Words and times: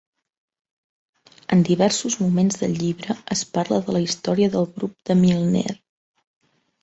En 1.55 1.59
diversos 1.67 2.15
moments 2.21 2.57
del 2.61 2.73
llibre 2.83 3.15
es 3.35 3.43
parla 3.59 3.79
de 3.89 3.95
la 3.97 4.01
història 4.05 4.49
del 4.57 4.67
grup 4.79 4.95
de 5.11 5.19
Milner. 5.23 5.77